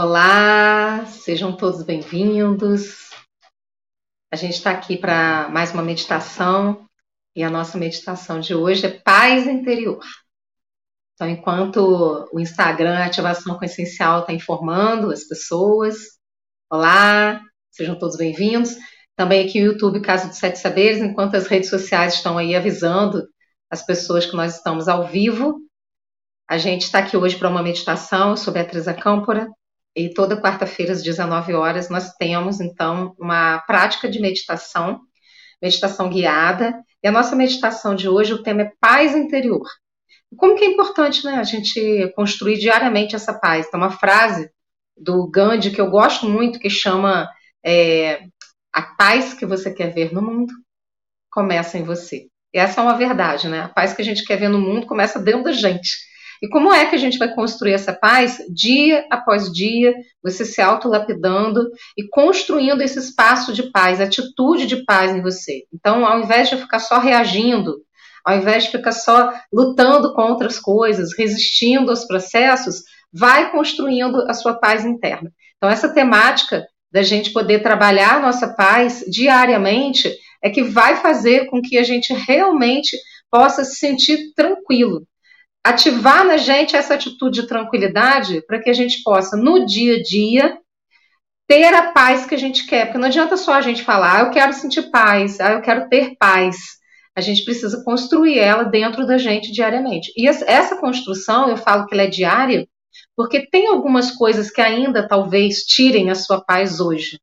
Olá, 0.00 1.04
sejam 1.06 1.56
todos 1.56 1.82
bem-vindos. 1.82 3.10
A 4.32 4.36
gente 4.36 4.54
está 4.54 4.70
aqui 4.70 4.96
para 4.96 5.48
mais 5.48 5.72
uma 5.72 5.82
meditação 5.82 6.86
e 7.34 7.42
a 7.42 7.50
nossa 7.50 7.76
meditação 7.76 8.38
de 8.38 8.54
hoje 8.54 8.86
é 8.86 8.90
paz 8.90 9.48
interior. 9.48 10.04
Então, 11.14 11.28
enquanto 11.28 12.28
o 12.32 12.38
Instagram 12.38 12.96
Ativação 13.04 13.58
com 13.58 13.64
Essencial 13.64 14.20
está 14.20 14.32
informando 14.32 15.10
as 15.10 15.24
pessoas, 15.24 15.96
olá, 16.70 17.42
sejam 17.72 17.98
todos 17.98 18.16
bem-vindos. 18.16 18.76
Também 19.16 19.48
aqui 19.48 19.60
o 19.60 19.72
YouTube 19.72 20.00
Casa 20.00 20.28
dos 20.28 20.38
Sete 20.38 20.60
Saberes, 20.60 21.02
enquanto 21.02 21.34
as 21.34 21.48
redes 21.48 21.70
sociais 21.70 22.14
estão 22.14 22.38
aí 22.38 22.54
avisando 22.54 23.26
as 23.68 23.84
pessoas 23.84 24.24
que 24.24 24.36
nós 24.36 24.54
estamos 24.54 24.86
ao 24.86 25.08
vivo. 25.08 25.58
A 26.48 26.56
gente 26.56 26.82
está 26.82 27.00
aqui 27.00 27.16
hoje 27.16 27.36
para 27.36 27.48
uma 27.48 27.64
meditação 27.64 28.36
sobre 28.36 28.60
a 28.60 28.64
Trisa 28.64 28.94
Câmpora, 28.94 29.48
e 29.94 30.12
toda 30.12 30.40
quarta-feira 30.40 30.92
às 30.92 31.02
19 31.02 31.54
horas 31.54 31.88
nós 31.88 32.12
temos 32.14 32.60
então 32.60 33.14
uma 33.18 33.58
prática 33.60 34.08
de 34.08 34.20
meditação, 34.20 35.00
meditação 35.60 36.08
guiada. 36.08 36.74
E 37.02 37.08
a 37.08 37.12
nossa 37.12 37.34
meditação 37.34 37.94
de 37.94 38.08
hoje, 38.08 38.32
o 38.32 38.42
tema 38.42 38.62
é 38.62 38.72
paz 38.80 39.14
interior. 39.14 39.66
Como 40.36 40.56
que 40.56 40.64
é 40.64 40.68
importante, 40.68 41.24
né, 41.24 41.36
a 41.36 41.42
gente 41.42 42.12
construir 42.14 42.58
diariamente 42.58 43.16
essa 43.16 43.32
paz? 43.32 43.68
Tem 43.68 43.80
uma 43.80 43.90
frase 43.90 44.50
do 44.96 45.28
Gandhi 45.30 45.70
que 45.70 45.80
eu 45.80 45.90
gosto 45.90 46.28
muito 46.28 46.58
que 46.58 46.68
chama 46.68 47.28
é, 47.64 48.24
a 48.72 48.82
paz 48.82 49.34
que 49.34 49.46
você 49.46 49.72
quer 49.72 49.92
ver 49.92 50.12
no 50.12 50.22
mundo 50.22 50.52
começa 51.30 51.78
em 51.78 51.82
você. 51.82 52.26
E 52.52 52.58
essa 52.58 52.80
é 52.80 52.84
uma 52.84 52.96
verdade, 52.96 53.48
né? 53.48 53.60
A 53.60 53.68
paz 53.68 53.92
que 53.92 54.02
a 54.02 54.04
gente 54.04 54.24
quer 54.24 54.36
ver 54.36 54.48
no 54.48 54.60
mundo 54.60 54.86
começa 54.86 55.18
dentro 55.18 55.44
da 55.44 55.52
gente. 55.52 56.07
E 56.42 56.48
como 56.48 56.72
é 56.72 56.86
que 56.86 56.94
a 56.94 56.98
gente 56.98 57.18
vai 57.18 57.34
construir 57.34 57.72
essa 57.72 57.92
paz? 57.92 58.38
Dia 58.48 59.04
após 59.10 59.52
dia, 59.52 59.94
você 60.22 60.44
se 60.44 60.60
autolapidando 60.60 61.68
e 61.96 62.06
construindo 62.08 62.80
esse 62.80 62.98
espaço 62.98 63.52
de 63.52 63.70
paz, 63.70 64.00
atitude 64.00 64.66
de 64.66 64.84
paz 64.84 65.12
em 65.12 65.20
você. 65.20 65.64
Então, 65.72 66.06
ao 66.06 66.20
invés 66.20 66.48
de 66.48 66.56
ficar 66.56 66.78
só 66.78 66.98
reagindo, 66.98 67.78
ao 68.24 68.36
invés 68.36 68.64
de 68.64 68.70
ficar 68.70 68.92
só 68.92 69.32
lutando 69.52 70.14
contra 70.14 70.46
as 70.46 70.58
coisas, 70.58 71.16
resistindo 71.16 71.90
aos 71.90 72.04
processos, 72.04 72.82
vai 73.12 73.50
construindo 73.50 74.22
a 74.28 74.34
sua 74.34 74.54
paz 74.54 74.84
interna. 74.84 75.32
Então, 75.56 75.68
essa 75.68 75.88
temática 75.88 76.64
da 76.92 77.02
gente 77.02 77.32
poder 77.32 77.62
trabalhar 77.62 78.16
a 78.16 78.20
nossa 78.20 78.48
paz 78.48 79.04
diariamente 79.08 80.12
é 80.42 80.48
que 80.50 80.62
vai 80.62 80.96
fazer 80.96 81.46
com 81.46 81.60
que 81.60 81.76
a 81.76 81.82
gente 81.82 82.14
realmente 82.14 82.96
possa 83.30 83.64
se 83.64 83.76
sentir 83.76 84.32
tranquilo 84.34 85.06
ativar 85.68 86.24
na 86.24 86.36
gente 86.36 86.76
essa 86.76 86.94
atitude 86.94 87.42
de 87.42 87.46
tranquilidade 87.46 88.42
para 88.46 88.60
que 88.60 88.70
a 88.70 88.72
gente 88.72 89.02
possa, 89.02 89.36
no 89.36 89.66
dia 89.66 89.96
a 89.96 90.02
dia, 90.02 90.58
ter 91.46 91.74
a 91.74 91.92
paz 91.92 92.26
que 92.26 92.34
a 92.34 92.38
gente 92.38 92.66
quer. 92.66 92.86
Porque 92.86 92.98
não 92.98 93.08
adianta 93.08 93.36
só 93.36 93.54
a 93.54 93.60
gente 93.60 93.82
falar, 93.82 94.16
ah, 94.16 94.20
eu 94.20 94.30
quero 94.30 94.52
sentir 94.52 94.90
paz, 94.90 95.40
ah, 95.40 95.52
eu 95.52 95.62
quero 95.62 95.88
ter 95.88 96.16
paz. 96.18 96.56
A 97.14 97.20
gente 97.20 97.44
precisa 97.44 97.82
construir 97.84 98.38
ela 98.38 98.64
dentro 98.64 99.06
da 99.06 99.18
gente 99.18 99.52
diariamente. 99.52 100.12
E 100.16 100.28
essa 100.28 100.76
construção, 100.76 101.48
eu 101.48 101.56
falo 101.56 101.86
que 101.86 101.94
ela 101.94 102.04
é 102.04 102.08
diária, 102.08 102.66
porque 103.16 103.46
tem 103.50 103.66
algumas 103.66 104.12
coisas 104.12 104.50
que 104.50 104.60
ainda 104.60 105.06
talvez 105.08 105.64
tirem 105.64 106.10
a 106.10 106.14
sua 106.14 106.40
paz 106.40 106.80
hoje. 106.80 107.18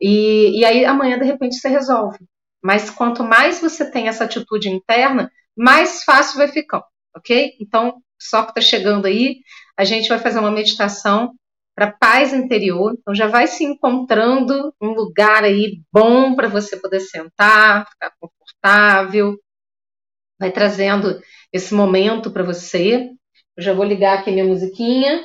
E, 0.00 0.60
e 0.60 0.64
aí 0.64 0.84
amanhã, 0.84 1.18
de 1.18 1.24
repente, 1.24 1.56
você 1.56 1.68
resolve. 1.68 2.18
Mas 2.62 2.90
quanto 2.90 3.24
mais 3.24 3.60
você 3.60 3.90
tem 3.90 4.08
essa 4.08 4.24
atitude 4.24 4.68
interna, 4.68 5.30
mais 5.56 6.04
fácil 6.04 6.38
vai 6.38 6.48
ficando 6.48 6.84
ok? 7.16 7.56
Então, 7.60 8.02
só 8.20 8.42
que 8.42 8.50
está 8.50 8.60
chegando 8.60 9.06
aí, 9.06 9.40
a 9.76 9.84
gente 9.84 10.08
vai 10.08 10.18
fazer 10.18 10.38
uma 10.38 10.50
meditação 10.50 11.34
para 11.74 11.90
paz 11.90 12.32
interior. 12.32 12.94
Então, 12.98 13.14
já 13.14 13.26
vai 13.26 13.46
se 13.46 13.64
encontrando 13.64 14.74
um 14.80 14.90
lugar 14.90 15.44
aí 15.44 15.80
bom 15.92 16.34
para 16.34 16.48
você 16.48 16.76
poder 16.76 17.00
sentar, 17.00 17.88
ficar 17.88 18.12
confortável. 18.20 19.36
Vai 20.38 20.52
trazendo 20.52 21.20
esse 21.52 21.74
momento 21.74 22.30
para 22.30 22.42
você. 22.42 23.10
Eu 23.56 23.62
já 23.62 23.72
vou 23.72 23.84
ligar 23.84 24.18
aqui 24.18 24.30
minha 24.30 24.44
musiquinha. 24.44 25.24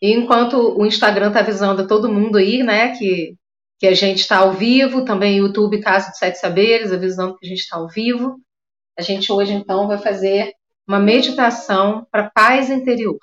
E 0.00 0.12
enquanto 0.12 0.76
o 0.76 0.84
Instagram 0.84 1.28
está 1.28 1.40
avisando 1.40 1.82
a 1.82 1.86
todo 1.86 2.12
mundo 2.12 2.36
aí, 2.36 2.62
né, 2.62 2.96
que, 2.96 3.36
que 3.78 3.86
a 3.86 3.94
gente 3.94 4.18
está 4.18 4.38
ao 4.38 4.52
vivo, 4.52 5.04
também 5.04 5.38
YouTube 5.38 5.80
Casa 5.80 6.10
dos 6.10 6.18
Sete 6.18 6.38
Saberes, 6.38 6.92
avisando 6.92 7.38
que 7.38 7.46
a 7.46 7.48
gente 7.48 7.60
está 7.60 7.76
ao 7.76 7.88
vivo. 7.88 8.36
A 8.98 9.02
gente 9.02 9.32
hoje, 9.32 9.52
então, 9.52 9.86
vai 9.86 9.98
fazer 9.98 10.52
uma 10.92 11.00
meditação 11.00 12.06
para 12.10 12.30
paz 12.30 12.68
interior. 12.68 13.18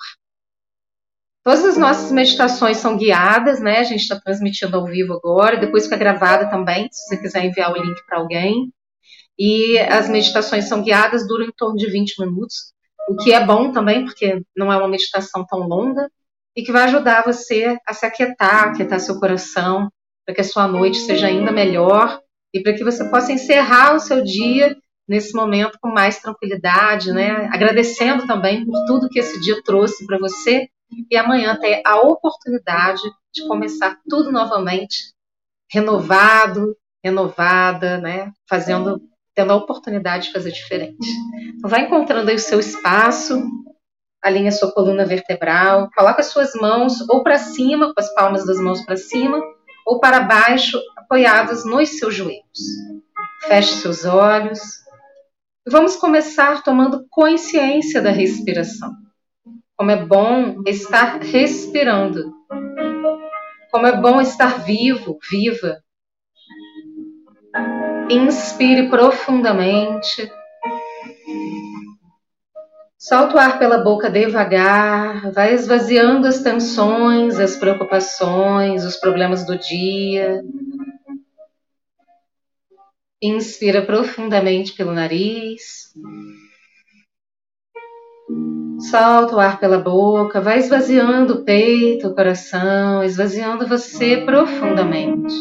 Todas 1.44 1.64
as 1.64 1.76
nossas 1.76 2.10
meditações 2.10 2.78
são 2.78 2.96
guiadas, 2.96 3.60
né? 3.60 3.78
A 3.78 3.84
gente 3.84 4.00
está 4.00 4.18
transmitindo 4.20 4.76
ao 4.76 4.86
vivo 4.86 5.14
agora, 5.14 5.56
depois 5.56 5.84
fica 5.84 5.96
gravada 5.96 6.50
também, 6.50 6.88
se 6.90 7.06
você 7.06 7.16
quiser 7.16 7.44
enviar 7.44 7.72
o 7.72 7.80
link 7.80 8.04
para 8.06 8.18
alguém. 8.18 8.72
E 9.38 9.78
as 9.78 10.08
meditações 10.08 10.64
são 10.64 10.82
guiadas, 10.82 11.26
duram 11.26 11.46
em 11.46 11.52
torno 11.56 11.76
de 11.76 11.88
20 11.88 12.20
minutos, 12.20 12.74
o 13.08 13.16
que 13.16 13.32
é 13.32 13.42
bom 13.44 13.70
também, 13.70 14.04
porque 14.04 14.42
não 14.54 14.72
é 14.72 14.76
uma 14.76 14.88
meditação 14.88 15.46
tão 15.48 15.60
longa, 15.60 16.10
e 16.56 16.62
que 16.62 16.72
vai 16.72 16.82
ajudar 16.84 17.24
você 17.24 17.78
a 17.86 17.94
se 17.94 18.04
aquietar, 18.04 18.70
aquietar 18.70 18.98
seu 18.98 19.18
coração, 19.20 19.88
para 20.26 20.34
que 20.34 20.40
a 20.40 20.44
sua 20.44 20.66
noite 20.66 20.98
seja 20.98 21.28
ainda 21.28 21.52
melhor 21.52 22.20
e 22.52 22.60
para 22.60 22.74
que 22.74 22.82
você 22.82 23.08
possa 23.08 23.32
encerrar 23.32 23.94
o 23.94 24.00
seu 24.00 24.22
dia 24.24 24.76
nesse 25.10 25.34
momento 25.34 25.76
com 25.82 25.90
mais 25.90 26.20
tranquilidade, 26.20 27.12
né? 27.12 27.48
Agradecendo 27.52 28.28
também 28.28 28.64
por 28.64 28.84
tudo 28.86 29.08
que 29.08 29.18
esse 29.18 29.40
dia 29.40 29.60
trouxe 29.64 30.06
para 30.06 30.16
você 30.18 30.68
e 31.10 31.16
amanhã 31.16 31.58
ter 31.58 31.82
a 31.84 31.96
oportunidade 31.96 33.02
de 33.34 33.44
começar 33.48 33.98
tudo 34.08 34.30
novamente, 34.30 35.12
renovado, 35.68 36.76
renovada, 37.04 37.98
né? 37.98 38.30
Fazendo, 38.48 39.02
tendo 39.34 39.52
a 39.52 39.56
oportunidade 39.56 40.28
de 40.28 40.32
fazer 40.32 40.52
diferente. 40.52 41.08
Então, 41.56 41.68
vai 41.68 41.86
encontrando 41.86 42.30
aí 42.30 42.36
o 42.36 42.38
seu 42.38 42.60
espaço, 42.60 43.42
alinha 44.22 44.52
sua 44.52 44.70
coluna 44.70 45.04
vertebral, 45.04 45.90
coloca 45.92 46.20
as 46.20 46.26
suas 46.26 46.54
mãos 46.54 47.00
ou 47.08 47.24
para 47.24 47.36
cima, 47.36 47.92
com 47.92 48.00
as 48.00 48.14
palmas 48.14 48.46
das 48.46 48.60
mãos 48.60 48.80
para 48.82 48.96
cima, 48.96 49.42
ou 49.84 49.98
para 49.98 50.20
baixo, 50.20 50.80
apoiadas 50.96 51.64
nos 51.64 51.98
seus 51.98 52.14
joelhos. 52.14 52.60
Feche 53.48 53.72
seus 53.72 54.04
olhos. 54.04 54.79
Vamos 55.68 55.96
começar 55.96 56.62
tomando 56.62 57.06
consciência 57.10 58.00
da 58.00 58.10
respiração. 58.10 58.90
Como 59.76 59.90
é 59.90 60.06
bom 60.06 60.62
estar 60.66 61.20
respirando. 61.20 62.32
Como 63.70 63.86
é 63.86 64.00
bom 64.00 64.22
estar 64.22 64.64
vivo, 64.64 65.18
viva. 65.30 65.82
Inspire 68.08 68.88
profundamente. 68.88 70.32
Solta 72.98 73.36
o 73.36 73.38
ar 73.38 73.58
pela 73.58 73.78
boca 73.78 74.10
devagar, 74.10 75.30
vai 75.30 75.52
esvaziando 75.52 76.26
as 76.26 76.42
tensões, 76.42 77.38
as 77.38 77.56
preocupações, 77.56 78.84
os 78.84 78.96
problemas 78.96 79.44
do 79.44 79.58
dia, 79.58 80.42
Inspira 83.22 83.82
profundamente 83.82 84.72
pelo 84.72 84.92
nariz. 84.92 85.92
Solta 88.90 89.36
o 89.36 89.40
ar 89.40 89.60
pela 89.60 89.78
boca, 89.78 90.40
vai 90.40 90.58
esvaziando 90.58 91.34
o 91.34 91.44
peito, 91.44 92.08
o 92.08 92.14
coração, 92.14 93.04
esvaziando 93.04 93.66
você 93.66 94.24
profundamente. 94.24 95.34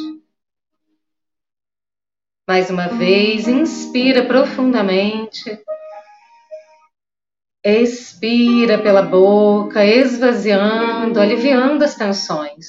Mais 2.49 2.69
uma 2.69 2.87
vez, 2.87 3.47
inspira 3.47 4.25
profundamente. 4.25 5.57
Expira 7.63 8.77
pela 8.81 9.01
boca, 9.01 9.85
esvaziando, 9.85 11.19
aliviando 11.19 11.83
as 11.85 11.95
tensões. 11.95 12.67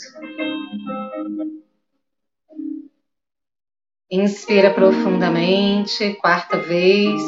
Inspira 4.13 4.75
profundamente, 4.75 6.15
quarta 6.15 6.59
vez. 6.59 7.23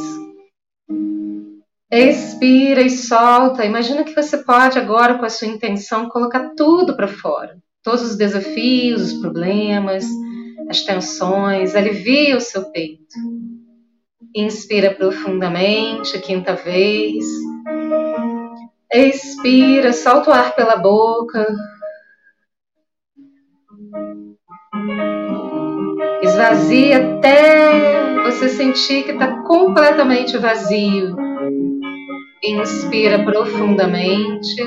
Expira 1.88 2.82
e 2.82 2.90
solta. 2.90 3.64
Imagina 3.64 4.02
que 4.02 4.14
você 4.14 4.38
pode 4.38 4.81
agora, 4.81 5.17
com 5.17 5.25
a 5.25 5.31
sua 5.31 5.46
intenção, 5.46 6.08
colocar 6.08 6.55
tudo 6.56 6.96
para 6.96 7.06
fora. 7.06 7.56
Todos 7.84 8.02
os 8.02 8.17
desafios, 8.17 9.12
os 9.12 9.20
problemas, 9.20 10.05
as 10.69 10.81
tensões. 10.82 11.76
Alivia 11.76 12.37
o 12.37 12.40
seu 12.40 12.64
peito. 12.73 13.14
Inspira 14.35 14.93
profundamente, 14.93 16.19
quinta 16.19 16.56
vez. 16.56 17.25
Expira, 18.93 19.93
solta 19.93 20.31
o 20.31 20.32
ar 20.32 20.56
pela 20.56 20.76
boca. 20.76 21.46
Esvazia 26.42 27.18
até 27.18 28.24
você 28.24 28.48
sentir 28.48 29.04
que 29.04 29.12
está 29.12 29.44
completamente 29.44 30.36
vazio. 30.38 31.14
Inspira 32.42 33.24
profundamente. 33.24 34.60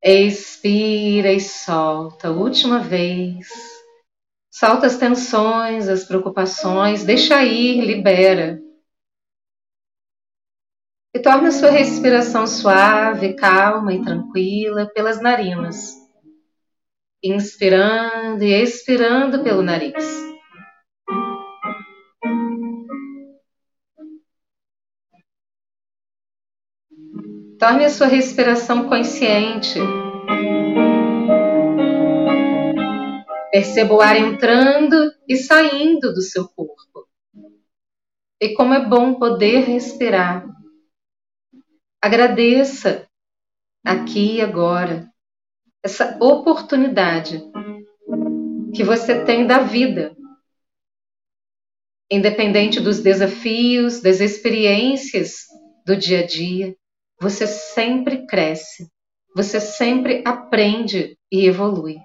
Expira 0.00 1.32
e 1.32 1.40
solta. 1.40 2.30
Última 2.30 2.78
vez. 2.78 3.48
Solta 4.48 4.86
as 4.86 4.96
tensões, 4.96 5.88
as 5.88 6.04
preocupações, 6.04 7.02
deixa 7.02 7.42
ir, 7.42 7.80
libera. 7.80 8.60
E 11.12 11.18
torna 11.18 11.48
a 11.48 11.52
sua 11.52 11.70
respiração 11.70 12.46
suave, 12.46 13.34
calma 13.34 13.92
e 13.92 14.04
tranquila 14.04 14.86
pelas 14.86 15.20
narinas. 15.20 16.03
Inspirando 17.26 18.44
e 18.44 18.52
expirando 18.52 19.42
pelo 19.42 19.62
nariz. 19.62 19.94
Torne 27.58 27.86
a 27.86 27.88
sua 27.88 28.08
respiração 28.08 28.90
consciente. 28.90 29.78
Perceba 33.50 33.94
o 33.94 34.02
ar 34.02 34.16
entrando 34.18 34.94
e 35.26 35.36
saindo 35.36 36.12
do 36.12 36.20
seu 36.20 36.46
corpo. 36.46 37.08
E 38.38 38.52
como 38.52 38.74
é 38.74 38.86
bom 38.86 39.14
poder 39.14 39.60
respirar. 39.60 40.46
Agradeça 42.02 43.08
aqui 43.82 44.34
e 44.34 44.40
agora 44.42 45.13
essa 45.84 46.16
oportunidade 46.18 47.42
que 48.74 48.82
você 48.82 49.22
tem 49.22 49.46
da 49.46 49.58
vida. 49.58 50.16
Independente 52.10 52.80
dos 52.80 53.00
desafios, 53.00 54.00
das 54.00 54.20
experiências 54.20 55.44
do 55.84 55.94
dia 55.94 56.20
a 56.20 56.26
dia, 56.26 56.74
você 57.20 57.46
sempre 57.46 58.26
cresce, 58.26 58.90
você 59.36 59.60
sempre 59.60 60.22
aprende 60.26 61.18
e 61.30 61.46
evolui. 61.46 61.96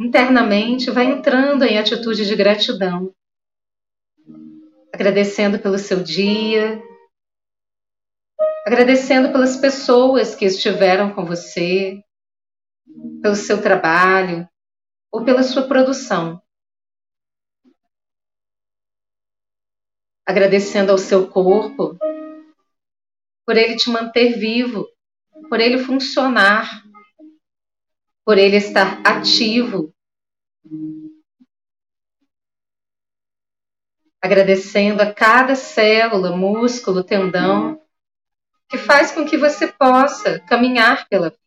Internamente, 0.00 0.90
vai 0.90 1.06
entrando 1.06 1.64
em 1.64 1.78
atitude 1.78 2.26
de 2.26 2.36
gratidão, 2.36 3.12
agradecendo 4.92 5.58
pelo 5.58 5.78
seu 5.78 6.02
dia, 6.02 6.80
agradecendo 8.68 9.32
pelas 9.32 9.56
pessoas 9.56 10.34
que 10.34 10.44
estiveram 10.44 11.14
com 11.14 11.24
você, 11.24 12.04
pelo 13.22 13.34
seu 13.34 13.62
trabalho 13.62 14.46
ou 15.10 15.24
pela 15.24 15.42
sua 15.42 15.66
produção. 15.66 16.38
agradecendo 20.26 20.92
ao 20.92 20.98
seu 20.98 21.26
corpo 21.30 21.96
por 23.46 23.56
ele 23.56 23.76
te 23.76 23.88
manter 23.88 24.38
vivo, 24.38 24.86
por 25.48 25.58
ele 25.58 25.78
funcionar, 25.78 26.84
por 28.26 28.36
ele 28.36 28.56
estar 28.56 29.00
ativo. 29.06 29.90
Agradecendo 34.20 35.00
a 35.00 35.14
cada 35.14 35.54
célula, 35.54 36.36
músculo, 36.36 37.02
tendão, 37.02 37.80
que 38.68 38.78
faz 38.78 39.12
com 39.12 39.24
que 39.24 39.36
você 39.36 39.70
possa 39.72 40.40
caminhar 40.40 41.08
pela 41.08 41.30
vida. 41.30 41.38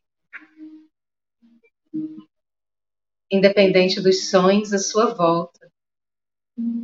Independente 3.32 4.02
dos 4.02 4.30
sonhos 4.30 4.74
à 4.74 4.78
sua 4.78 5.14
volta 5.14 5.62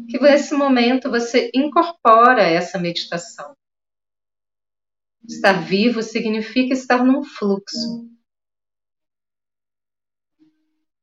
que 0.09 0.19
nesse 0.19 0.53
momento 0.55 1.09
você 1.09 1.51
incorpora 1.53 2.43
essa 2.43 2.79
meditação. 2.79 3.55
Estar 5.27 5.61
vivo 5.61 6.01
significa 6.01 6.73
estar 6.73 7.03
num 7.03 7.23
fluxo. 7.23 8.09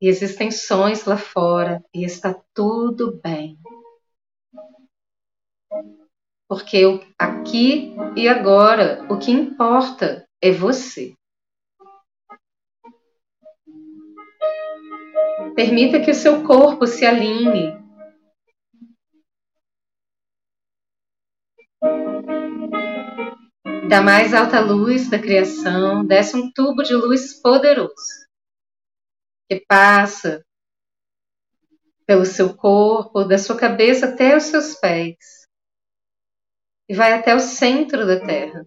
E 0.01 0.09
existem 0.09 0.51
sons 0.51 1.05
lá 1.05 1.17
fora 1.17 1.85
e 1.95 2.05
está 2.05 2.35
tudo 2.55 3.21
bem. 3.21 3.59
Porque 6.49 6.83
aqui 7.19 7.95
e 8.17 8.29
agora 8.29 9.07
o 9.11 9.19
que 9.19 9.31
importa 9.31 10.27
é 10.43 10.51
você. 10.51 11.15
Permita 15.55 16.01
que 16.01 16.11
o 16.11 16.15
seu 16.15 16.43
corpo 16.45 16.87
se 16.87 17.07
alinhe 17.07 17.85
Da 23.89 24.01
mais 24.01 24.35
alta 24.35 24.59
luz 24.59 25.09
da 25.09 25.19
criação 25.19 26.05
desce 26.05 26.37
um 26.37 26.51
tubo 26.53 26.83
de 26.83 26.95
luz 26.95 27.41
poderoso 27.41 28.25
que 29.49 29.61
passa 29.69 30.45
pelo 32.07 32.25
seu 32.25 32.57
corpo, 32.57 33.25
da 33.25 33.39
sua 33.39 33.57
cabeça 33.57 34.07
até 34.07 34.37
os 34.37 34.45
seus 34.45 34.75
pés 34.75 35.44
e 36.89 36.95
vai 36.95 37.13
até 37.13 37.35
o 37.35 37.41
centro 37.41 38.07
da 38.07 38.21
Terra, 38.21 38.67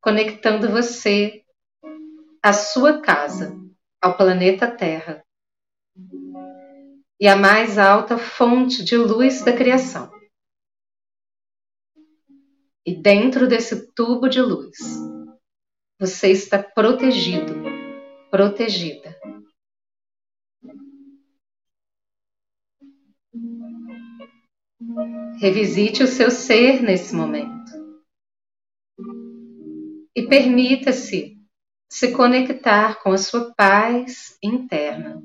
conectando 0.00 0.68
você 0.68 1.44
à 2.42 2.52
sua 2.52 3.00
casa, 3.00 3.56
ao 4.00 4.16
planeta 4.16 4.70
Terra 4.70 5.24
e 7.20 7.28
à 7.28 7.36
mais 7.36 7.78
alta 7.78 8.18
fonte 8.18 8.82
de 8.82 8.96
luz 8.96 9.44
da 9.44 9.52
criação. 9.56 10.10
E 12.84 12.96
dentro 12.96 13.46
desse 13.46 13.92
tubo 13.94 14.28
de 14.28 14.40
luz, 14.40 14.76
você 16.00 16.32
está 16.32 16.60
protegido, 16.60 17.54
protegida. 18.28 19.16
Revisite 25.40 26.02
o 26.02 26.06
seu 26.06 26.30
ser 26.30 26.82
nesse 26.82 27.14
momento. 27.14 27.72
E 30.14 30.22
permita-se 30.22 31.36
se 31.90 32.12
conectar 32.12 33.02
com 33.02 33.12
a 33.12 33.18
sua 33.18 33.52
paz 33.54 34.38
interna. 34.42 35.22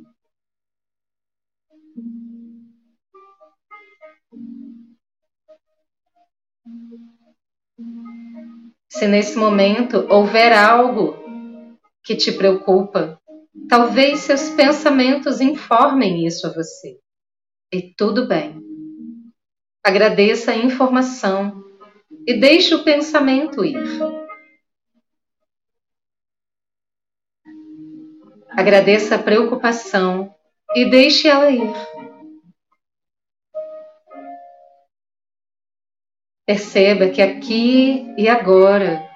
Se 8.89 9.08
nesse 9.08 9.38
momento 9.38 10.08
houver 10.10 10.51
algo 10.51 11.15
que 12.03 12.15
te 12.15 12.32
preocupa, 12.32 13.22
talvez 13.70 14.22
seus 14.22 14.50
pensamentos 14.50 15.39
informem 15.39 16.25
isso 16.25 16.48
a 16.48 16.53
você. 16.53 17.00
E 17.72 17.94
tudo 17.96 18.27
bem. 18.27 18.66
Agradeça 19.88 20.51
a 20.51 20.56
informação 20.58 21.63
e 22.27 22.38
deixe 22.38 22.75
o 22.75 22.84
pensamento 22.84 23.63
ir. 23.63 23.77
Agradeça 28.50 29.15
a 29.15 29.24
preocupação 29.24 30.36
e 30.75 30.89
deixe 30.89 31.29
ela 31.29 31.50
ir. 31.50 31.74
Perceba 36.46 37.10
que 37.10 37.22
aqui 37.22 38.13
e 38.17 38.27
agora 38.27 39.10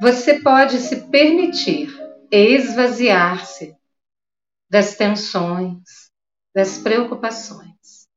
você 0.00 0.40
pode 0.40 0.78
se 0.78 1.08
permitir 1.12 1.96
esvaziar-se 2.28 3.72
das 4.68 4.96
tensões, 4.96 6.10
das 6.52 6.76
preocupações. 6.76 8.08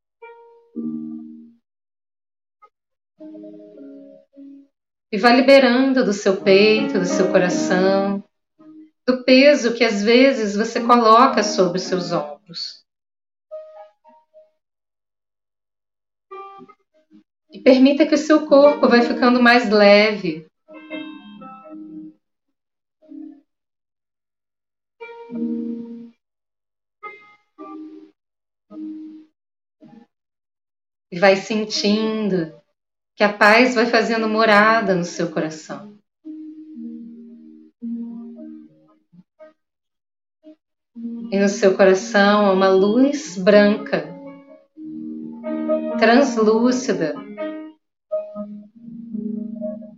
E 5.11 5.17
vá 5.17 5.31
liberando 5.31 6.03
do 6.05 6.13
seu 6.13 6.41
peito, 6.41 6.99
do 6.99 7.05
seu 7.05 7.31
coração, 7.31 8.23
do 9.05 9.23
peso 9.23 9.73
que 9.73 9.83
às 9.83 10.03
vezes 10.03 10.55
você 10.55 10.85
coloca 10.85 11.41
sobre 11.41 11.77
os 11.77 11.83
seus 11.83 12.11
ombros. 12.11 12.85
E 17.51 17.59
permita 17.59 18.05
que 18.05 18.13
o 18.13 18.17
seu 18.17 18.45
corpo 18.45 18.87
vai 18.87 19.01
ficando 19.01 19.41
mais 19.41 19.69
leve. 19.69 20.45
E 31.09 31.17
vai 31.17 31.37
sentindo 31.37 32.66
que 33.17 33.23
a 33.23 33.33
paz 33.33 33.73
vai 33.73 33.87
fazendo 33.87 34.29
morada 34.29 34.95
no 34.95 35.03
seu 35.03 35.31
coração. 35.31 35.97
E 41.31 41.39
no 41.39 41.49
seu 41.49 41.75
coração 41.75 42.45
há 42.45 42.53
uma 42.53 42.69
luz 42.69 43.35
branca, 43.37 44.07
translúcida, 45.97 47.15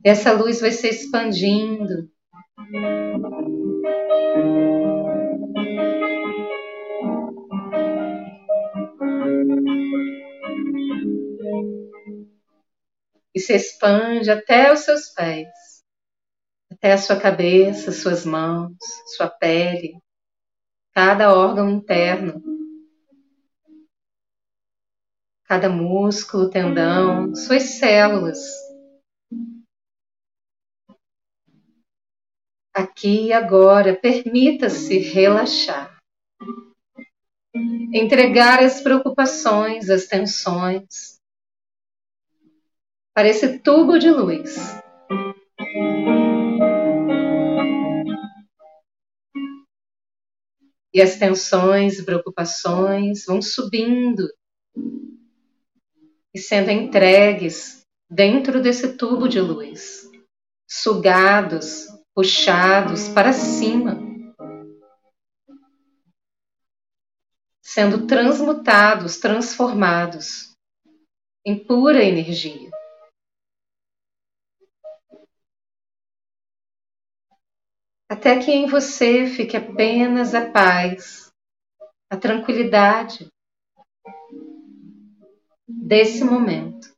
Essa 0.03 0.31
luz 0.31 0.61
vai 0.61 0.71
se 0.71 0.87
expandindo. 0.87 2.09
E 13.33 13.39
se 13.39 13.53
expande 13.53 14.31
até 14.31 14.71
os 14.73 14.79
seus 14.79 15.09
pés, 15.09 15.49
até 16.71 16.93
a 16.93 16.97
sua 16.97 17.19
cabeça, 17.19 17.91
suas 17.91 18.25
mãos, 18.25 18.75
sua 19.15 19.29
pele, 19.29 19.99
cada 20.93 21.33
órgão 21.33 21.69
interno, 21.69 22.41
cada 25.45 25.69
músculo, 25.69 26.49
tendão, 26.49 27.35
suas 27.35 27.63
células. 27.63 28.39
Aqui 32.73 33.27
e 33.27 33.33
agora, 33.33 33.95
permita-se 33.95 34.97
relaxar. 34.99 35.97
Entregar 37.93 38.63
as 38.63 38.81
preocupações, 38.81 39.89
as 39.89 40.05
tensões 40.05 41.18
para 43.19 43.27
esse 43.27 43.59
tubo 43.59 43.99
de 43.99 44.09
luz. 44.09 44.55
E 50.93 51.01
as 51.01 51.17
tensões 51.17 51.99
e 51.99 52.05
preocupações 52.05 53.25
vão 53.25 53.41
subindo 53.41 54.25
e 56.33 56.39
sendo 56.39 56.71
entregues 56.71 57.85
dentro 58.09 58.61
desse 58.61 58.95
tubo 58.95 59.27
de 59.27 59.41
luz, 59.41 60.09
sugados, 60.65 61.87
puxados 62.15 63.09
para 63.09 63.33
cima, 63.33 63.99
sendo 67.61 68.07
transmutados, 68.07 69.17
transformados 69.17 70.55
em 71.45 71.61
pura 71.61 72.01
energia. 72.01 72.78
Até 78.09 78.39
que 78.39 78.51
em 78.51 78.65
você 78.65 79.27
fique 79.27 79.55
apenas 79.55 80.33
a 80.33 80.49
paz, 80.49 81.31
a 82.09 82.17
tranquilidade 82.17 83.31
desse 85.67 86.23
momento. 86.23 86.91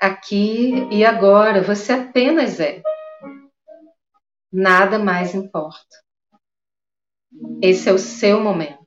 Aqui 0.00 0.88
e 0.92 1.04
agora 1.04 1.60
você 1.60 1.92
apenas 1.92 2.60
é. 2.60 2.80
Nada 4.52 5.00
mais 5.00 5.34
importa. 5.34 6.00
Esse 7.60 7.88
é 7.88 7.92
o 7.92 7.98
seu 7.98 8.40
momento. 8.40 8.78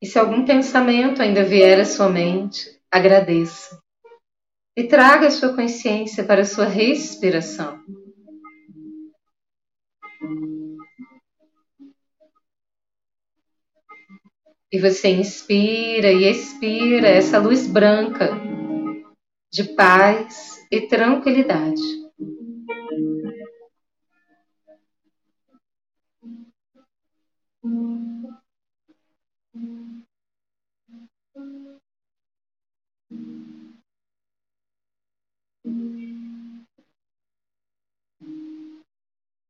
E 0.00 0.06
se 0.06 0.18
algum 0.18 0.44
pensamento 0.44 1.22
ainda 1.22 1.44
vier 1.44 1.78
à 1.78 1.84
sua 1.84 2.08
mente, 2.08 2.81
agradeça 2.92 3.80
e 4.76 4.84
traga 4.84 5.28
a 5.28 5.30
sua 5.30 5.56
consciência 5.56 6.24
para 6.24 6.42
a 6.42 6.44
sua 6.44 6.66
respiração. 6.66 7.82
E 14.70 14.78
você 14.78 15.08
inspira 15.08 16.12
e 16.12 16.24
expira 16.24 17.08
essa 17.08 17.38
luz 17.38 17.66
branca 17.66 18.30
de 19.50 19.64
paz 19.74 20.58
e 20.70 20.82
tranquilidade. 20.82 21.82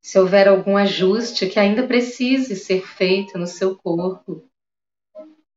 Se 0.00 0.18
houver 0.18 0.48
algum 0.48 0.76
ajuste 0.76 1.48
que 1.48 1.58
ainda 1.58 1.86
precise 1.86 2.54
ser 2.56 2.86
feito 2.86 3.38
no 3.38 3.46
seu 3.46 3.76
corpo, 3.76 4.46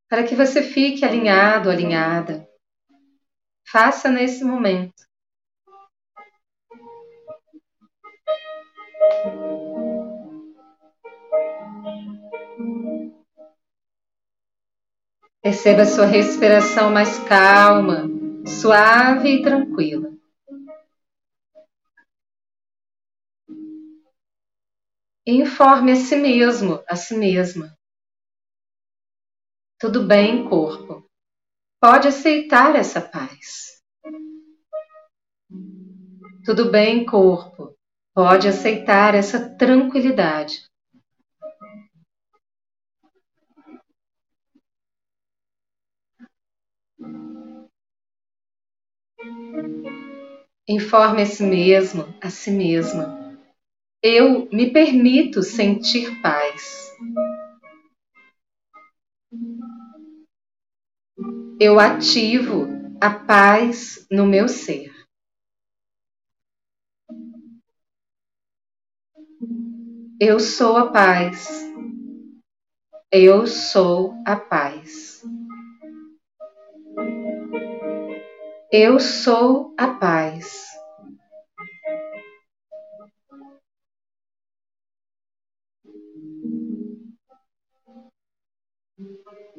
para 0.07 0.23
que 0.23 0.35
você 0.35 0.61
fique 0.61 1.03
alinhado, 1.03 1.69
alinhada, 1.69 2.47
faça 3.67 4.09
nesse 4.09 4.45
momento. 4.45 5.05
Perceba 15.41 15.85
sua 15.85 16.05
respiração 16.05 16.91
mais 16.91 17.19
calma, 17.27 18.09
suave 18.47 19.29
e 19.29 19.41
tranquila. 19.43 20.14
Informe 25.25 25.93
a 25.93 25.95
si 25.95 26.15
mesmo, 26.15 26.83
a 26.87 26.95
si 26.95 27.17
mesma. 27.17 27.75
Tudo 29.79 30.05
bem, 30.05 30.47
corpo. 30.47 31.03
Pode 31.81 32.07
aceitar 32.07 32.75
essa 32.75 33.01
paz. 33.01 33.81
Tudo 36.45 36.69
bem, 36.69 37.05
corpo. 37.05 37.75
Pode 38.13 38.47
aceitar 38.47 39.15
essa 39.15 39.49
tranquilidade. 39.57 40.63
Informe 50.67 51.23
a 51.23 51.25
si 51.25 51.43
mesmo, 51.43 52.15
a 52.21 52.29
si 52.29 52.51
mesma 52.51 53.24
eu 54.07 54.47
me 54.51 54.71
permito 54.71 55.41
sentir 55.41 56.21
paz. 56.21 56.93
Eu 61.59 61.79
ativo 61.79 62.67
a 63.01 63.09
paz 63.09 64.05
no 64.11 64.27
meu 64.27 64.47
ser. 64.47 64.93
Eu 70.21 70.39
sou 70.39 70.77
a 70.77 70.91
paz. 70.91 71.49
Eu 73.11 73.47
sou 73.47 74.13
a 74.23 74.35
paz. 74.35 75.23
Eu 78.71 78.99
sou 78.99 79.73
a 79.75 79.87
paz. 79.87 80.74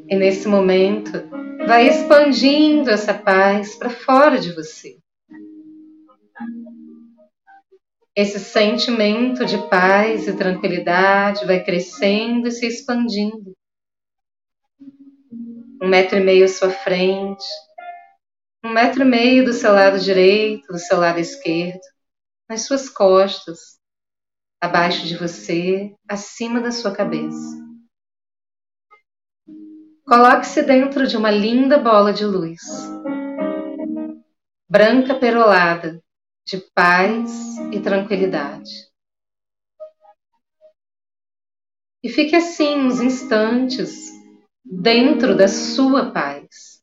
E 0.09 0.15
nesse 0.15 0.47
momento, 0.47 1.13
vai 1.67 1.89
expandindo 1.89 2.91
essa 2.91 3.13
paz 3.13 3.75
para 3.75 3.91
fora 3.91 4.39
de 4.39 4.53
você. 4.53 4.99
Esse 8.15 8.39
sentimento 8.39 9.45
de 9.45 9.59
paz 9.69 10.29
e 10.29 10.37
tranquilidade 10.37 11.45
vai 11.45 11.63
crescendo 11.63 12.47
e 12.47 12.53
se 12.53 12.67
expandindo. 12.67 13.53
Um 15.83 15.89
metro 15.89 16.19
e 16.19 16.23
meio 16.23 16.45
à 16.45 16.49
sua 16.49 16.71
frente, 16.71 17.45
um 18.65 18.71
metro 18.71 19.03
e 19.03 19.05
meio 19.05 19.45
do 19.45 19.53
seu 19.53 19.73
lado 19.73 19.99
direito, 19.99 20.69
do 20.69 20.79
seu 20.79 20.99
lado 20.99 21.19
esquerdo, 21.19 21.83
nas 22.49 22.63
suas 22.63 22.89
costas, 22.89 23.79
abaixo 24.61 25.05
de 25.05 25.17
você, 25.17 25.93
acima 26.09 26.61
da 26.61 26.71
sua 26.71 26.93
cabeça. 26.93 27.66
Coloque-se 30.07 30.63
dentro 30.63 31.05
de 31.05 31.17
uma 31.17 31.33
linda 31.33 31.79
bola 31.79 32.13
de 32.13 32.25
luz, 32.25 32.63
branca 34.71 35.17
perolada, 35.17 36.01
de 36.47 36.59
paz 36.73 37.59
e 37.73 37.81
tranquilidade. 37.81 38.71
E 42.05 42.09
fique 42.09 42.37
assim 42.37 42.79
uns 42.79 43.01
instantes 43.01 44.13
dentro 44.65 45.37
da 45.37 45.49
sua 45.49 46.13
paz. 46.13 46.81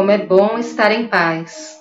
Como 0.00 0.10
é 0.10 0.16
bom 0.16 0.58
estar 0.58 0.90
em 0.92 1.08
paz. 1.08 1.78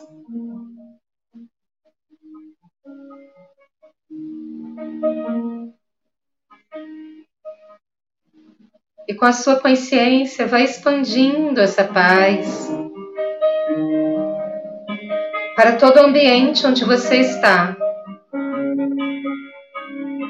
E 9.07 9.13
com 9.15 9.23
a 9.23 9.31
sua 9.31 9.61
consciência, 9.61 10.45
vai 10.45 10.63
expandindo 10.63 11.61
essa 11.61 11.85
paz 11.85 12.69
para 15.55 15.77
todo 15.77 15.95
o 15.95 16.03
ambiente 16.03 16.67
onde 16.67 16.83
você 16.83 17.21
está 17.21 17.77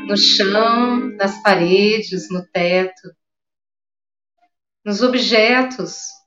no 0.07 0.15
chão, 0.15 1.09
nas 1.17 1.41
paredes, 1.41 2.29
no 2.29 2.45
teto, 2.51 3.15
nos 4.85 5.01
objetos. 5.01 6.18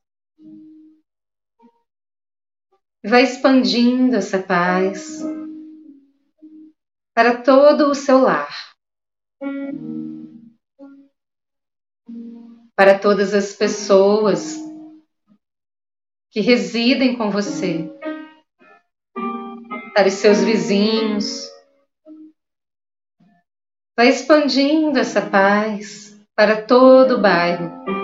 Vai 3.04 3.23
expandindo 3.25 4.16
essa 4.16 4.40
paz 4.40 5.21
para 7.14 7.42
todo 7.42 7.90
o 7.90 7.94
seu 7.94 8.18
lar, 8.18 8.54
para 12.76 12.99
todas 12.99 13.35
as 13.35 13.52
pessoas 13.54 14.56
que 16.30 16.40
residem 16.40 17.16
com 17.16 17.30
você, 17.30 17.90
para 19.94 20.09
os 20.09 20.14
seus 20.14 20.42
vizinhos, 20.42 21.52
Vai 23.94 24.09
expandindo 24.09 24.99
essa 24.99 25.21
paz 25.21 26.18
para 26.35 26.62
todo 26.62 27.16
o 27.16 27.21
bairro. 27.21 28.01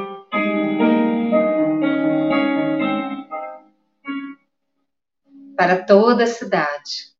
Para 5.58 5.84
toda 5.84 6.22
a 6.22 6.26
cidade. 6.28 7.12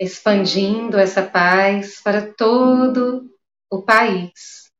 Expandindo 0.00 0.98
essa 0.98 1.22
paz 1.22 2.00
para 2.02 2.32
todo 2.32 3.30
o 3.70 3.82
país. 3.82 4.72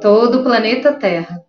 Todo 0.00 0.40
o 0.40 0.42
planeta 0.42 0.98
Terra. 0.98 1.40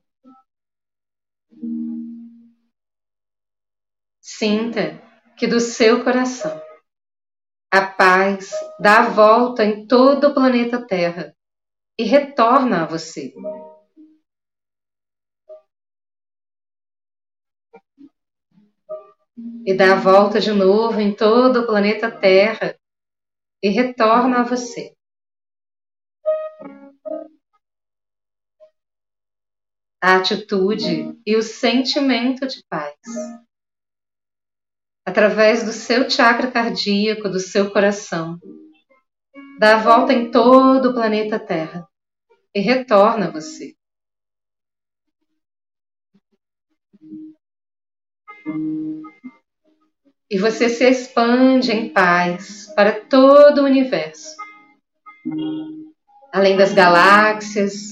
Sinta 4.21 5.01
que 5.35 5.47
do 5.47 5.59
seu 5.59 6.03
coração 6.03 6.61
a 7.73 7.81
paz 7.87 8.51
dá 8.79 8.99
a 8.99 9.09
volta 9.09 9.65
em 9.65 9.87
todo 9.87 10.27
o 10.27 10.33
planeta 10.35 10.85
Terra 10.85 11.35
e 11.97 12.03
retorna 12.03 12.83
a 12.83 12.85
você. 12.85 13.33
E 19.65 19.73
dá 19.73 19.93
a 19.93 19.99
volta 19.99 20.39
de 20.39 20.51
novo 20.51 20.99
em 20.99 21.15
todo 21.15 21.61
o 21.61 21.65
planeta 21.65 22.11
Terra 22.11 22.77
e 23.61 23.69
retorna 23.69 24.41
a 24.41 24.43
você. 24.43 24.93
A 30.01 30.17
atitude 30.17 31.17
e 31.25 31.35
o 31.35 31.41
sentimento 31.41 32.45
de 32.45 32.63
paz 32.69 32.97
através 35.05 35.63
do 35.63 35.71
seu 35.71 36.09
chakra 36.09 36.49
cardíaco, 36.49 37.29
do 37.29 37.39
seu 37.39 37.71
coração. 37.71 38.39
Dá 39.59 39.75
a 39.75 39.79
volta 39.79 40.13
em 40.13 40.31
todo 40.31 40.89
o 40.89 40.93
planeta 40.93 41.39
Terra 41.39 41.87
e 42.53 42.59
retorna 42.59 43.27
a 43.27 43.31
você. 43.31 43.75
E 50.29 50.37
você 50.37 50.69
se 50.69 50.89
expande 50.89 51.71
em 51.71 51.89
paz 51.89 52.71
para 52.75 52.91
todo 52.91 53.61
o 53.61 53.65
universo, 53.65 54.35
além 56.31 56.57
das 56.57 56.73
galáxias, 56.73 57.91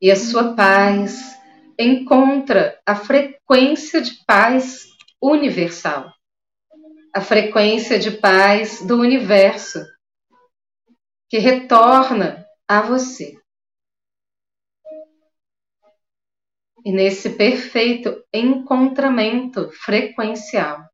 e 0.00 0.10
a 0.10 0.16
sua 0.16 0.54
paz 0.54 1.36
encontra 1.78 2.80
a 2.84 2.94
frequência 2.94 4.00
de 4.00 4.24
paz 4.24 4.86
universal, 5.20 6.12
a 7.14 7.20
frequência 7.20 7.98
de 7.98 8.10
paz 8.10 8.84
do 8.86 9.00
universo, 9.00 9.84
que 11.28 11.38
retorna 11.38 12.45
a 12.68 12.82
você. 12.82 13.40
E 16.84 16.92
nesse 16.92 17.30
perfeito 17.30 18.24
encontramento 18.32 19.70
frequencial, 19.72 20.88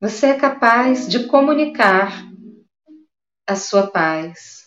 você 0.00 0.26
é 0.26 0.38
capaz 0.38 1.08
de 1.08 1.26
comunicar 1.26 2.12
a 3.46 3.56
sua 3.56 3.90
paz 3.90 4.64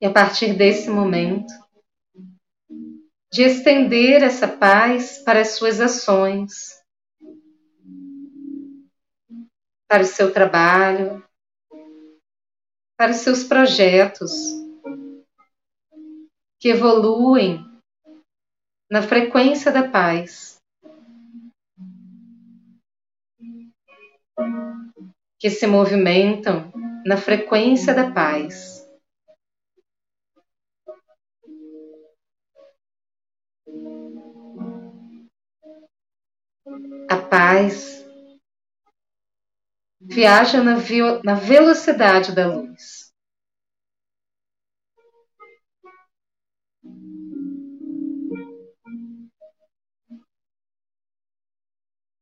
e 0.00 0.06
a 0.06 0.12
partir 0.12 0.54
desse 0.54 0.88
momento, 0.88 1.52
de 3.32 3.42
estender 3.42 4.22
essa 4.22 4.46
paz 4.46 5.18
para 5.18 5.40
as 5.40 5.48
suas 5.56 5.80
ações, 5.80 6.80
para 9.88 10.02
o 10.02 10.06
seu 10.06 10.32
trabalho, 10.32 11.27
para 12.98 13.12
os 13.12 13.18
seus 13.18 13.44
projetos, 13.44 14.32
que 16.58 16.70
evoluem 16.70 17.64
na 18.90 19.02
frequência 19.02 19.70
da 19.70 19.88
paz. 19.88 20.60
Que 25.38 25.48
se 25.48 25.64
movimentam 25.68 26.72
na 27.06 27.16
frequência 27.16 27.94
da 27.94 28.10
paz. 28.10 28.84
A 37.08 37.16
paz 37.16 38.07
viaja 40.00 40.62
na, 40.62 40.76
na 41.24 41.34
velocidade 41.34 42.34
da 42.34 42.46
luz. 42.46 43.08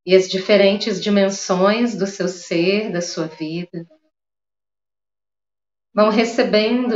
E 0.04 0.14
as 0.14 0.28
diferentes 0.28 1.02
dimensões 1.02 1.96
do 1.96 2.06
seu 2.06 2.28
ser, 2.28 2.92
da 2.92 3.00
sua 3.00 3.26
vida, 3.26 3.84
vão 5.92 6.10
recebendo 6.10 6.94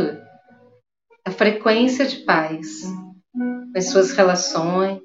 a 1.25 1.31
frequência 1.31 2.07
de 2.07 2.25
paz 2.25 2.83
nas 3.75 3.91
suas 3.91 4.13
relações, 4.13 5.03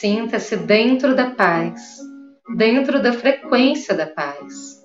Sinta-se 0.00 0.56
dentro 0.56 1.14
da 1.14 1.34
paz, 1.34 1.98
dentro 2.56 3.02
da 3.02 3.12
frequência 3.12 3.94
da 3.94 4.06
paz. 4.06 4.82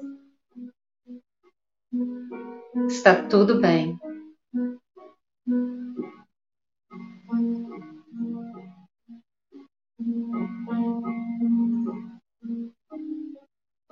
Está 2.90 3.24
tudo 3.24 3.62
bem. 3.62 3.98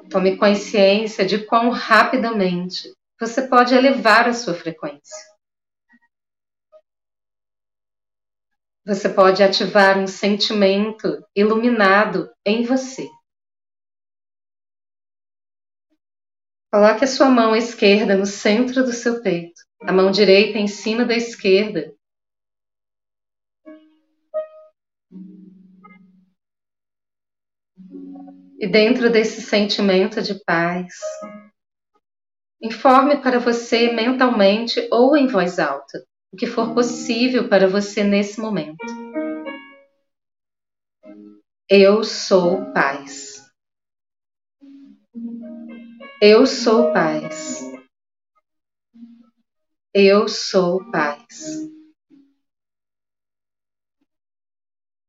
Tome 0.10 0.36
consciência 0.36 1.26
de 1.26 1.46
quão 1.46 1.70
rapidamente 1.70 2.92
você 3.18 3.44
pode 3.44 3.74
elevar 3.74 4.28
a 4.28 4.34
sua 4.34 4.54
frequência. 4.54 5.33
Você 8.86 9.08
pode 9.08 9.42
ativar 9.42 9.98
um 9.98 10.08
sentimento 10.08 11.26
iluminado 11.34 12.30
em 12.46 12.66
você. 12.66 13.08
Coloque 16.70 17.06
a 17.06 17.08
sua 17.08 17.30
mão 17.30 17.56
esquerda 17.56 18.18
no 18.18 18.26
centro 18.26 18.84
do 18.84 18.92
seu 18.92 19.22
peito, 19.22 19.62
a 19.84 19.94
mão 19.94 20.12
direita 20.12 20.58
em 20.58 20.68
cima 20.68 21.06
da 21.06 21.16
esquerda. 21.16 21.94
E 28.60 28.68
dentro 28.68 29.10
desse 29.10 29.42
sentimento 29.42 30.22
de 30.22 30.44
paz, 30.44 30.94
Informe 32.64 33.22
para 33.22 33.40
você 33.40 33.92
mentalmente 33.92 34.88
ou 34.90 35.18
em 35.18 35.28
voz 35.28 35.60
alta 35.60 36.02
o 36.34 36.36
que 36.36 36.48
for 36.48 36.74
possível 36.74 37.48
para 37.48 37.70
você 37.70 38.04
nesse 38.04 38.42
momento. 38.42 38.84
Eu 41.70 42.04
sou 42.04 42.74
paz. 42.74 43.40
Eu 46.20 46.48
sou 46.48 46.92
paz. 46.92 47.62
Eu 49.94 50.28
sou 50.28 50.84
paz. 50.92 51.70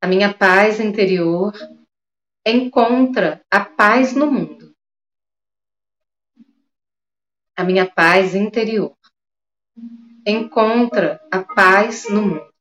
A 0.03 0.07
minha 0.07 0.35
paz 0.35 0.79
interior 0.79 1.55
encontra 2.47 3.43
a 3.51 3.65
paz 3.65 4.15
no 4.15 4.31
mundo. 4.31 4.77
A 7.57 7.65
minha 7.65 7.91
paz 7.91 8.35
interior 8.35 8.95
encontra 10.27 11.21
a 11.31 11.43
paz 11.43 12.09
no 12.09 12.23
mundo. 12.23 12.55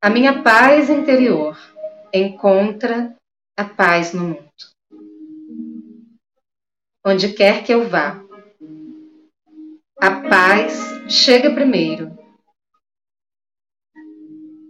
A 0.00 0.08
minha 0.08 0.42
paz 0.42 0.88
interior 0.88 1.58
encontra 2.12 3.16
a 3.56 3.64
paz 3.64 4.12
no 4.12 4.24
mundo. 4.24 4.48
Onde 7.04 7.32
quer 7.32 7.64
que 7.64 7.74
eu 7.74 7.88
vá, 7.88 8.22
a 10.00 10.28
paz 10.28 10.78
chega 11.10 11.52
primeiro. 11.52 12.16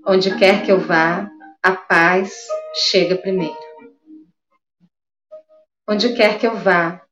Onde 0.06 0.38
quer 0.38 0.64
que 0.64 0.72
eu 0.72 0.80
vá, 0.80 1.30
a 1.62 1.72
paz 1.72 2.46
chega 2.74 3.14
primeiro. 3.16 3.68
Onde 5.86 6.14
quer 6.14 6.38
que 6.38 6.46
eu 6.46 6.56
vá, 6.56 7.04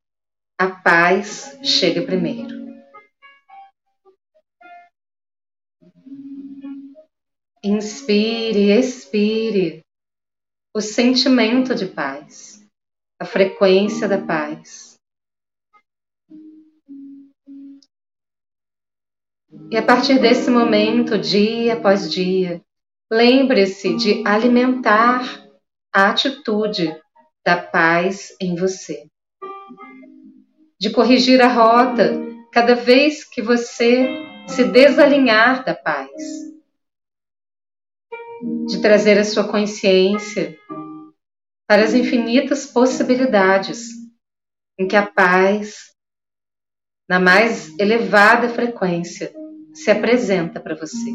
a 0.58 0.70
paz 0.70 1.58
chega 1.62 2.00
primeiro. 2.00 2.55
Inspire, 7.68 8.70
expire 8.70 9.80
o 10.72 10.80
sentimento 10.80 11.74
de 11.74 11.86
paz, 11.86 12.64
a 13.20 13.24
frequência 13.24 14.06
da 14.06 14.24
paz. 14.24 14.94
E 19.68 19.76
a 19.76 19.82
partir 19.82 20.20
desse 20.20 20.48
momento, 20.48 21.18
dia 21.18 21.74
após 21.74 22.08
dia, 22.08 22.62
lembre-se 23.10 23.96
de 23.96 24.22
alimentar 24.24 25.44
a 25.92 26.10
atitude 26.10 26.96
da 27.44 27.60
paz 27.60 28.36
em 28.40 28.54
você. 28.54 29.08
De 30.78 30.90
corrigir 30.90 31.42
a 31.42 31.48
rota 31.48 32.12
cada 32.52 32.76
vez 32.76 33.24
que 33.24 33.42
você 33.42 34.06
se 34.46 34.62
desalinhar 34.62 35.64
da 35.64 35.74
paz 35.74 36.55
de 38.66 38.80
trazer 38.80 39.18
a 39.18 39.24
sua 39.24 39.48
consciência 39.48 40.58
para 41.66 41.84
as 41.84 41.94
infinitas 41.94 42.66
possibilidades 42.66 43.88
em 44.78 44.86
que 44.86 44.96
a 44.96 45.06
paz, 45.06 45.94
na 47.08 47.18
mais 47.18 47.76
elevada 47.78 48.48
frequência, 48.48 49.32
se 49.74 49.90
apresenta 49.90 50.60
para 50.60 50.74
você. 50.74 51.12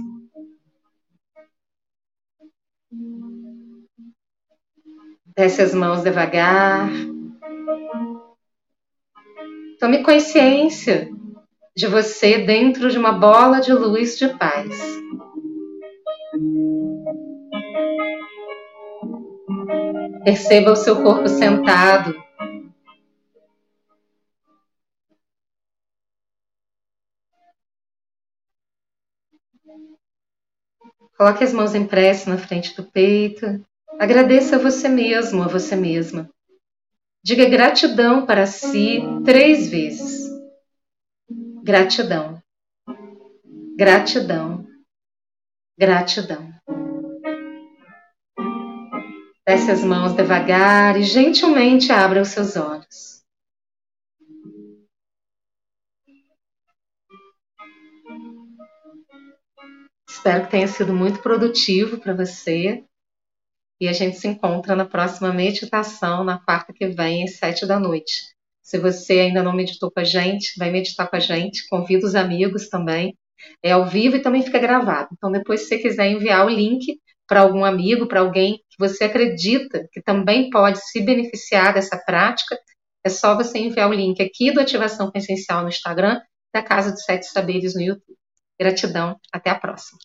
Desce 5.35 5.61
as 5.61 5.73
mãos 5.73 6.03
devagar. 6.03 6.89
Tome 9.79 10.03
consciência 10.03 11.09
de 11.75 11.87
você 11.87 12.39
dentro 12.39 12.91
de 12.91 12.97
uma 12.97 13.13
bola 13.13 13.59
de 13.61 13.73
luz 13.73 14.17
de 14.17 14.27
paz. 14.37 14.77
Perceba 20.23 20.71
o 20.71 20.75
seu 20.75 21.01
corpo 21.01 21.27
sentado. 21.27 22.13
Coloque 31.17 31.43
as 31.43 31.53
mãos 31.53 31.75
em 31.75 31.85
prece 31.85 32.29
na 32.29 32.37
frente 32.37 32.75
do 32.75 32.83
peito. 32.83 33.45
Agradeça 33.99 34.55
a 34.55 34.59
você 34.59 34.89
mesmo, 34.89 35.43
a 35.43 35.47
você 35.47 35.75
mesma. 35.75 36.29
Diga 37.23 37.47
gratidão 37.47 38.25
para 38.25 38.47
si 38.47 38.99
três 39.23 39.69
vezes. 39.69 40.27
Gratidão. 41.63 42.41
Gratidão. 43.77 44.65
Gratidão. 45.77 46.51
Desce 49.47 49.71
as 49.71 49.83
mãos 49.83 50.13
devagar 50.13 50.95
e 50.99 51.03
gentilmente 51.03 51.91
abra 51.91 52.21
os 52.21 52.27
seus 52.27 52.55
olhos. 52.55 53.23
Espero 60.07 60.45
que 60.45 60.51
tenha 60.51 60.67
sido 60.67 60.93
muito 60.93 61.23
produtivo 61.23 61.97
para 61.97 62.13
você. 62.13 62.85
E 63.79 63.87
a 63.87 63.93
gente 63.93 64.17
se 64.17 64.27
encontra 64.27 64.75
na 64.75 64.85
próxima 64.85 65.33
meditação, 65.33 66.23
na 66.23 66.37
quarta 66.37 66.71
que 66.71 66.87
vem, 66.89 67.23
às 67.23 67.37
sete 67.37 67.65
da 67.65 67.79
noite. 67.79 68.21
Se 68.61 68.77
você 68.77 69.21
ainda 69.21 69.41
não 69.41 69.55
meditou 69.55 69.89
com 69.89 69.99
a 69.99 70.03
gente, 70.03 70.53
vai 70.59 70.69
meditar 70.69 71.09
com 71.09 71.15
a 71.15 71.19
gente. 71.19 71.67
Convido 71.67 72.05
os 72.05 72.13
amigos 72.13 72.69
também. 72.69 73.17
É 73.63 73.71
ao 73.71 73.87
vivo 73.87 74.17
e 74.17 74.21
também 74.21 74.43
fica 74.43 74.59
gravado. 74.59 75.09
Então, 75.13 75.31
depois, 75.31 75.61
se 75.61 75.69
você 75.69 75.79
quiser 75.79 76.11
enviar 76.11 76.45
o 76.45 76.49
link 76.49 76.99
para 77.31 77.39
algum 77.39 77.63
amigo, 77.63 78.09
para 78.09 78.19
alguém 78.19 78.57
que 78.69 78.77
você 78.77 79.05
acredita 79.05 79.87
que 79.93 80.01
também 80.01 80.49
pode 80.49 80.85
se 80.85 80.99
beneficiar 80.99 81.73
dessa 81.73 81.97
prática, 81.97 82.59
é 83.05 83.09
só 83.09 83.37
você 83.37 83.57
enviar 83.57 83.89
o 83.89 83.93
link 83.93 84.21
aqui 84.21 84.51
do 84.51 84.59
Ativação 84.59 85.09
com 85.09 85.17
Essencial 85.17 85.61
no 85.63 85.69
Instagram, 85.69 86.19
da 86.53 86.61
Casa 86.61 86.91
dos 86.91 87.05
Sete 87.05 87.25
Saberes 87.27 87.73
no 87.73 87.81
YouTube. 87.81 88.17
Gratidão, 88.59 89.17
até 89.31 89.49
a 89.49 89.55
próxima. 89.57 89.97